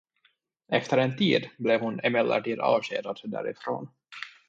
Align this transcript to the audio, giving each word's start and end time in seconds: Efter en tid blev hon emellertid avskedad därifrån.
Efter 0.71 0.97
en 0.97 1.17
tid 1.17 1.45
blev 1.57 1.81
hon 1.81 1.99
emellertid 2.03 2.59
avskedad 2.59 3.19
därifrån. 3.23 3.89